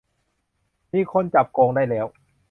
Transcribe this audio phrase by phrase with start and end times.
[0.93, 2.05] มีคนจับโกงได้แล้ว